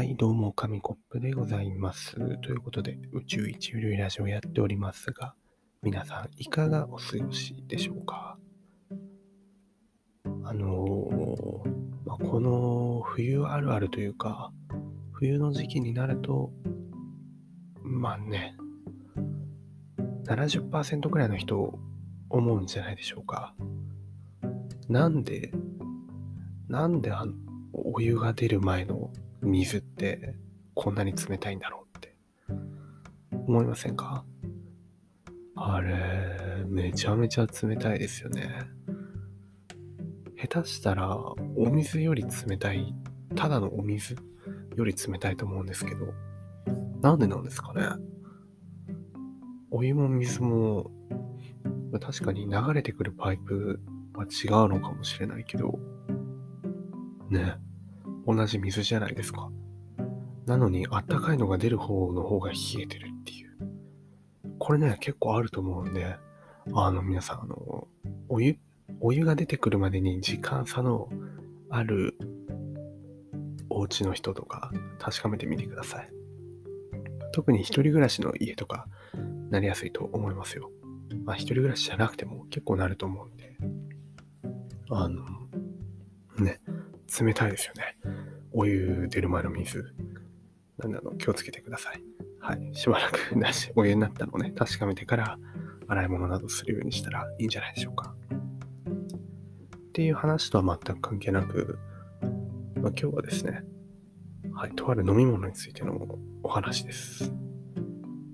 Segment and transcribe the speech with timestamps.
[0.00, 2.14] はい、どうも、紙コップでございます。
[2.40, 5.34] ということで、宇宙一ゆるいラジオをやっておりますが、
[5.82, 8.38] 皆さん、いかがお過ごしでしょうか？
[10.42, 11.68] あのー、
[12.06, 14.50] まあ、この冬あるあるというか、
[15.12, 16.50] 冬の時期になると、
[17.82, 18.56] まあね、
[20.24, 21.78] 70%くらいの人
[22.30, 23.54] 思うんじゃないでしょうか。
[24.88, 25.52] なんで、
[26.68, 27.34] なんであの
[27.74, 29.10] お湯が出る前の
[29.50, 30.36] 水って
[30.74, 32.16] こんなに冷たいんだろうって
[33.32, 34.24] 思いませんか？
[35.56, 38.48] あれ、めちゃめちゃ冷たいですよね。
[40.40, 41.18] 下手したら
[41.56, 42.94] お水より冷たい、
[43.34, 44.16] ただのお水
[44.76, 46.14] より冷たいと思うんですけど、
[47.02, 47.82] なんでなんですかね？
[49.70, 50.90] お湯も水も
[52.00, 53.80] 確かに流れてくるパイプ
[54.14, 55.78] は違うのかもしれないけど、
[57.28, 57.56] ね。
[58.34, 59.50] 同じ水じゃないですか。
[60.46, 63.50] なのに、あったかいのが出る方の方が冷えてるっていう。
[64.58, 66.16] これね、結構あると思うんで、
[66.72, 67.88] あの、皆さん、あの、
[68.28, 68.58] お湯、
[69.00, 71.08] お湯が出てくるまでに時間差の
[71.68, 72.16] ある
[73.68, 76.10] お家の人とか確かめてみてください。
[77.32, 78.86] 特に一人暮らしの家とか
[79.50, 80.70] なりやすいと思いますよ。
[81.24, 83.56] まあ一人暮らしじゃなくても結構なると思うんで。
[84.90, 85.24] あの、
[86.38, 86.60] ね、
[87.20, 87.96] 冷たいですよね。
[88.52, 89.94] お湯出る前の水。
[90.78, 92.02] なんだろう、気をつけてください。
[92.40, 92.74] はい。
[92.74, 95.38] しばらくなし、 お湯になったのをね、確かめてから
[95.88, 98.14] 洗い物などするようにしたらいいんじゃないでしょうか。
[99.88, 101.78] っていう話とは全く関係なく、
[102.22, 102.30] まあ、
[102.76, 103.64] 今日はですね、
[104.54, 107.32] はい、とある飲み物についてのお話です。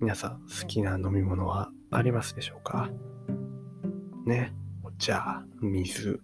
[0.00, 2.90] 皆さん、好きな飲み物はありますでしょうか？
[4.26, 6.20] ね、お茶、水、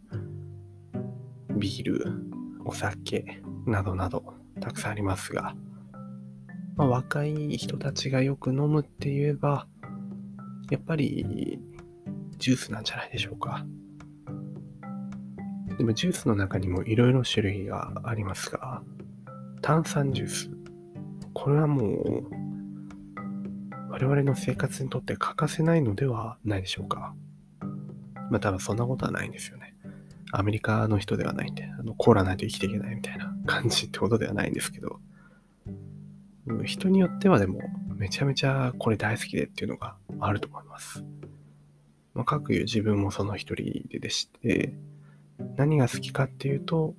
[1.56, 2.04] ビール、
[2.64, 5.54] お酒などなどたくさんありますが、
[6.76, 9.66] まあ、若い人たちがよく飲むって言えば、
[10.70, 11.58] やっぱり
[12.38, 13.66] ジュースなんじゃないでしょうか。
[15.76, 18.82] でもジュースの中にもいろいろ種類がありますが、
[19.62, 20.50] 炭酸ジュース。
[21.32, 22.30] これはもう、
[23.90, 27.14] 我々の生活にとって欠かせないのではないでしょうか。
[28.30, 29.74] まあ多分そんなことはないんですよね。
[30.32, 35.00] アメリカの人ではないんで、あのコーラないと生きていけないみたいな感じってことではないんですけど、
[36.64, 37.60] 人によってはでも、
[37.96, 41.04] めちゃめちゃこれ大好きでっていうのがあると思います。
[42.14, 44.74] まあ、かくいう自分もその一人ででして、
[45.56, 46.94] 何が好きかっていうと、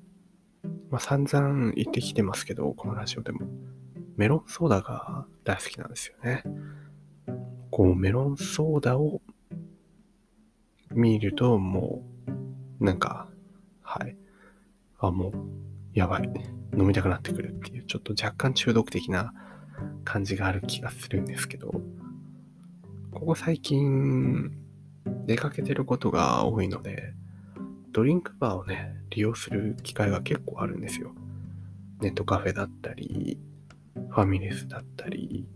[0.90, 3.47] まあ、散々言ってきてますけど、このラジオでも、
[4.17, 6.44] メロンソーダが大好きなんですよね。
[7.72, 9.22] こう、メロンソーダを
[10.91, 12.03] 見ると、も
[12.79, 13.29] う、なんか、
[13.81, 14.17] はい。
[15.00, 16.24] あ、もう、やばい。
[16.78, 19.34] 飲みたくなってくるっていう、ちょっと若干中毒的な
[20.03, 21.72] 感じがある気がするんですけど、
[23.12, 24.52] ここ最近、
[25.25, 27.13] 出かけてることが多いので、
[27.91, 31.13] ドリンクバーをね、利用する機会が結構あるんですよ。
[32.00, 33.38] ネットカフェだったり、
[34.09, 35.47] ファミレスだったり、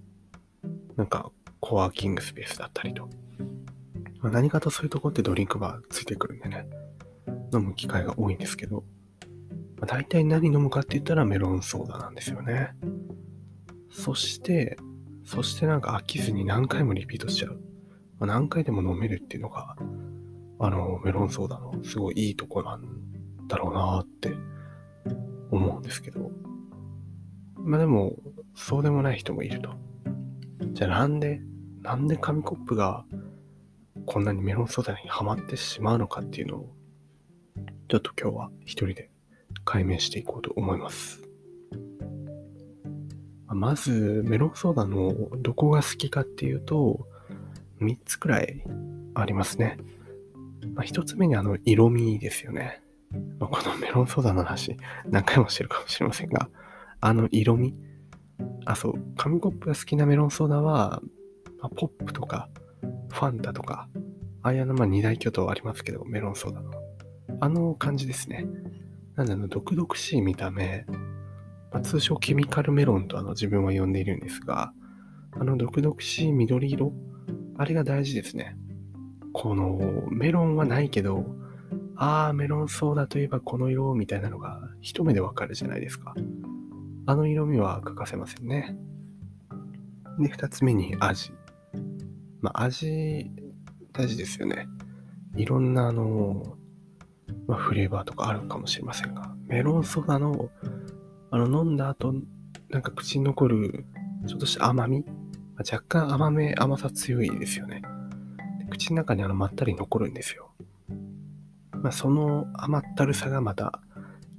[0.98, 3.10] なんかコワーキングスペースだったりと。
[4.20, 6.68] まあ、何かとそういうとこってドリンクバーついてくるんでね、
[7.54, 8.84] 飲む機会が多いんですけど、
[9.78, 12.72] まあ、大体何飲むかって言ったらメロンソーダなんですよね。
[13.90, 14.78] そして、
[15.24, 17.60] そしてなんか飽きずに何回もリピートしちゃう。
[18.20, 19.76] まあ、何回でも飲めるっていうのが、
[20.60, 24.34] あの、メロンソーダのすごいいいとこなんだろうなって
[25.52, 26.32] 思うんですけど。
[27.58, 28.16] まあでも、
[28.54, 29.72] そうでもない人もいると。
[30.74, 31.42] じゃあなんで、
[31.82, 33.06] なんで紙コップが
[34.06, 36.76] こんなにメロンソーダにはまってしまうのかっていうのを、
[37.88, 39.10] ちょっと今日は一人で
[39.66, 41.22] 解明していこうと思います。
[43.48, 47.08] まず、メロンソーダのどこが好きかっていうと、
[47.82, 48.64] 3つくらい
[49.14, 49.78] ありますね。
[50.74, 52.82] まあ、1つ目にあの、色味ですよね。
[53.40, 54.78] まあ、このメロンソーダの話、
[55.10, 56.50] 何回もしてるかもしれませんが、
[57.02, 57.74] あの色味。
[58.66, 61.02] あ、そう、紙コップが好きなメロンソーダは、
[61.62, 62.50] まあ、ポップとか、
[63.10, 63.88] ファンタとか、
[64.42, 66.72] ああいうのまあ二大巨頭ありますけど、メロンソーダの。
[67.40, 68.46] あの感じですね。
[69.16, 70.86] なんであの、毒々しい見た目、
[71.72, 74.74] まあ、通称ケミカルメロンとあの自分は呼んでいるんですが、
[75.32, 76.94] あの毒々しい緑色、
[77.58, 78.58] あれが大事ですね。
[79.34, 81.26] このメロンはないけど、
[81.98, 86.14] ああ、メロンソーダといえばこの色みたいなのが一目でわかるじゃないですか。
[87.06, 88.76] あの色味は欠かせませんね。
[90.20, 91.32] で、二つ目に味。
[92.42, 93.32] まあ、味、
[93.92, 94.68] 大事ですよね。
[95.36, 96.58] いろんなあの、
[97.48, 100.50] まあ、フレーバーとかあるかもしれませんが、メロンソーダの、
[101.32, 102.14] あの、飲んだ後
[102.70, 103.86] なんか口に残る、
[104.28, 105.04] ちょっとした甘み、
[105.56, 107.82] まあ、若干甘め、甘さ強いですよね。
[108.70, 110.52] 口の中にあのまったり残るんですよ。
[111.72, 113.80] まあ、その甘ったるさがまた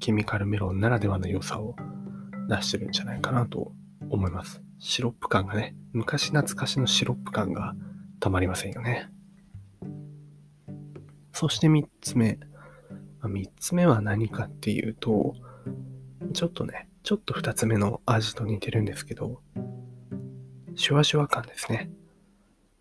[0.00, 1.76] ケミカルメロンならではの良さを
[2.48, 3.72] 出してるんじゃないかなと
[4.10, 4.62] 思います。
[4.78, 7.74] シロップ感がね、昔懐かしのシロップ感が
[8.20, 9.08] たまりませんよね。
[11.32, 12.38] そして3つ目。
[13.28, 15.34] 3つ目は何かっていうと、
[16.32, 19.40] ちょっとね、ちょっと2つ目の味と似てるんですけど、
[20.74, 21.90] シュワシュワ感ですね。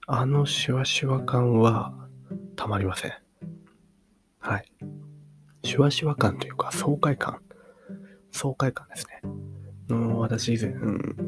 [0.07, 1.93] あのシュワシュワ感は
[2.55, 3.13] たまりません。
[4.39, 4.71] はい。
[5.63, 7.39] シュワシュワ感というか爽快感。
[8.31, 9.21] 爽快感ですね。
[9.89, 10.73] の私以前、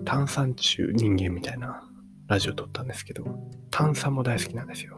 [0.03, 1.83] 炭酸中人間みたいな
[2.27, 3.25] ラジオ撮ったんですけど、
[3.71, 4.96] 炭酸も大好きなんですよ。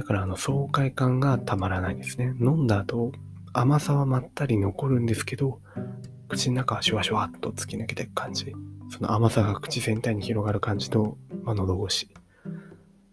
[0.00, 2.34] だからあの爽快感がたまらないですね。
[2.40, 3.12] 飲んだ後、
[3.52, 5.60] 甘さはまったり残るんですけど、
[6.30, 8.54] 口の中はシュワシュワっと突き抜けていく感じ。
[8.88, 12.08] その甘さが口全体に広がる感じと、まあ、喉越し。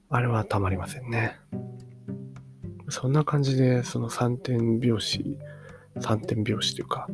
[0.09, 1.35] あれはたまりませんね。
[2.87, 5.37] そんな感じで、その3点拍子、
[5.97, 7.09] 3点拍子というか、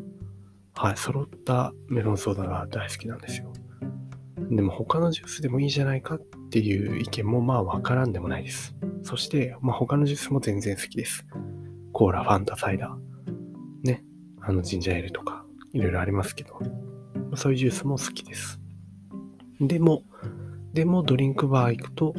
[0.75, 3.51] はい、揃ったメロンソーダが大好きなんですよ。
[4.51, 6.19] でも他のジュースでもいいじゃないかっ
[6.51, 8.75] ていう意見もまあわからんでもないです。
[9.03, 11.25] そして、まあ、他のジュースも全然好きです。
[11.91, 12.97] コーラ、ファンタ、サイダー。
[13.83, 14.03] ね。
[14.41, 16.59] あのジンジャーエールとか、いろいろありますけど、
[17.35, 18.59] そういうジュースも好きです。
[19.59, 20.03] でも、
[20.73, 22.13] でもドリンクバー行くと、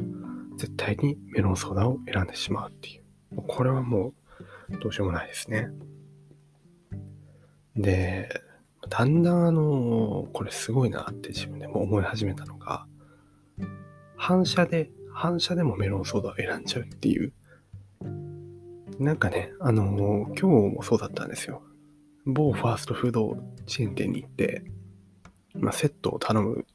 [0.57, 3.03] 絶対にメロンソーダを選んでしまうっていう。
[3.49, 4.13] これはも
[4.71, 5.69] う、どうしようもないですね。
[7.77, 8.29] で、
[8.89, 12.87] だんだんあの、これすごいなって自分でも思い始めたのが、
[14.17, 17.33] 反射で、反射でもメロンソーダを選んじゃうっていう。
[18.99, 20.47] なんかね、あの、今日
[20.77, 21.63] もそうだったんですよ。
[22.27, 24.65] 某ファーストフードチェーン店に行って、
[25.55, 26.67] まあ、セットを頼む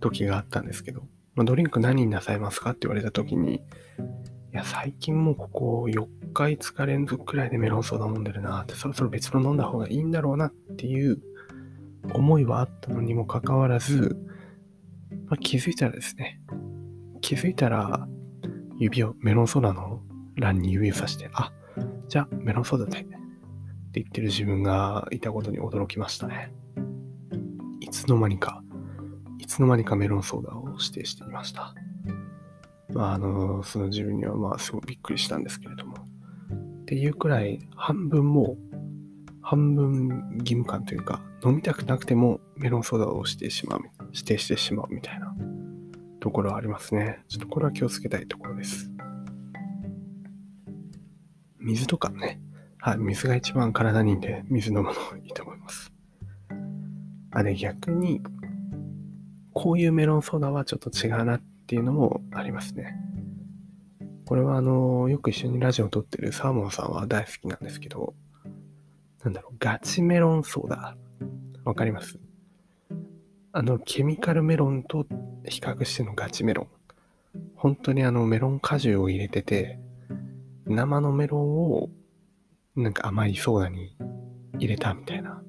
[0.00, 1.02] 時があったんですけど、
[1.34, 3.60] まあ、ドリンク何になさいますかって言われた時に、い
[4.52, 11.20] や、最近もうここ4日5日連続くらいでメロンソーダ飲んでるなって、そろそろ別の飲んだ方がいいんだろうなっていう
[12.12, 14.16] 思いはあったのにもかかわらず、
[15.26, 16.40] まあ、気づいたらですね、
[17.24, 18.06] 気づいたら
[18.78, 20.02] 指をメロンソーダの
[20.36, 21.54] 欄に指をさして、あ、
[22.06, 23.08] じゃあメロンソーダでって
[23.94, 26.52] 言ってる自分がいたことに驚きましたね。
[27.80, 28.62] いつの間にか、
[29.38, 31.74] いつの間にかメロンソーダを指定していました。
[32.92, 35.96] まあ、あの、その自分にはまあすごいびっくりしたんですけれども。
[36.82, 38.58] っていうくらい半分も
[39.40, 43.80] 半分義務感というか飲みたくなくてもメロンソーダをしてしまう、
[44.12, 45.34] 指定してしまうみたいな
[46.24, 47.22] ところはありますね。
[47.28, 48.90] ちょっとこれは気をつけたいところです。
[51.60, 52.40] 水とかね。
[52.78, 54.90] はい、水が一番体にいいんで水飲むの
[55.22, 55.92] いいと思います。
[57.30, 58.22] あれ逆に
[59.52, 62.94] こういうメロンソーダはちょっと違うなってっていうのもありますね。
[64.26, 68.14] これはあの、よく一緒にラジオを撮ってるサーモンさんは大好きなんですけど、
[69.22, 70.94] なんだろう、ガチメロンソーダ。
[71.64, 72.18] わかります？
[73.56, 75.06] あの、ケミカルメロンと
[75.48, 76.66] 比較してのガチメロン。
[77.54, 79.78] 本当にあの、メロン果汁を入れてて、
[80.66, 81.88] 生のメロンを
[82.74, 83.96] なんか甘いソーダに
[84.58, 85.40] 入れたみたいな。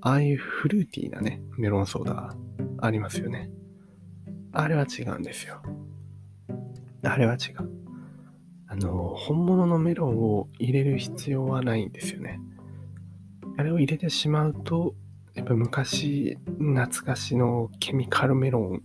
[0.00, 2.34] ああいうフルーティーなね、メロンソーダ
[2.78, 3.48] ありますよね。
[4.50, 5.62] あれは違うんですよ。
[7.04, 7.70] あれは違う。
[8.66, 12.40] あの、本物のメロンを入れる必要はないんですよね。
[13.56, 14.96] あれを入れてしまうと、
[15.34, 18.82] やっぱ昔、懐かしのケミカルメロン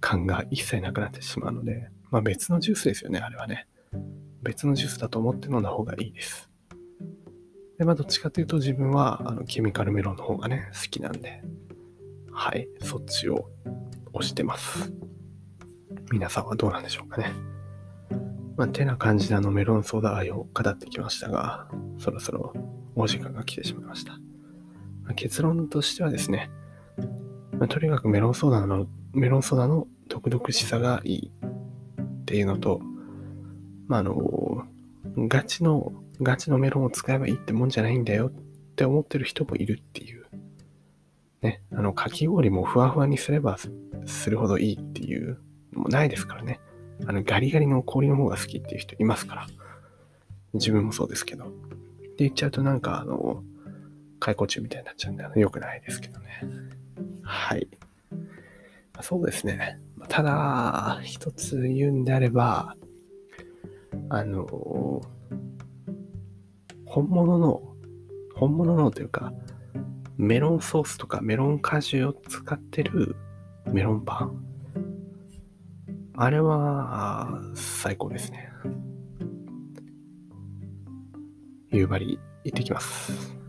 [0.00, 3.66] 感が一切なくなってしまうので、まあ別のジュースですよね、あれはね。
[4.42, 6.50] 別のジュースだと思って飲んだ方がいいです。
[7.78, 11.42] で、まあどっちかというと自分はあのケミカルメロンの方がね、好きなんで、
[12.32, 13.50] はい、そっちを
[14.12, 14.92] 押してます。
[16.12, 17.32] 皆さんはどうなんでしょうかね。
[18.56, 22.52] まあ、てな感じであのメロンソーダ愛を語ってきましたが、そろそろ
[22.94, 24.23] お時間が来てしまいました。
[25.12, 26.50] 結論としてはですね、
[27.52, 32.80] まあ、とにかくメロンソーダの、メロンソーダの独々しさがいいっていうのと、
[33.86, 34.64] まあ、あの、
[35.16, 35.92] ガチの、
[36.22, 38.30] ガチのメロンを使えばいいってもんじゃないんだよっ
[38.76, 40.24] て思ってる人もいるっていう。
[41.42, 43.58] ね、あの、かき氷もふわふわにすれば
[44.06, 45.38] するほどいいっていう
[45.72, 46.60] のもないですからね。
[47.06, 49.46] あの、ガリガリの氷の方が好きっていう人いますから。
[50.54, 51.46] 自分もそうですけど。
[51.46, 51.48] っ
[52.16, 53.42] て言っちゃうとなんかあの、
[54.24, 56.40] 解雇中みたいになっちゃうんで、良くないですけどね。
[57.22, 57.68] はい。
[59.02, 59.78] そうですね。
[60.08, 62.74] ただ、一つ言うんであれば、
[64.08, 65.02] あの、
[66.86, 67.62] 本物の、
[68.34, 69.30] 本物のというか、
[70.16, 73.16] メロンソースとかメロン果汁を使ってる
[73.66, 74.42] メロンパン。
[76.16, 78.48] あれは最高ですね。
[81.70, 83.43] 夕張行ってきます。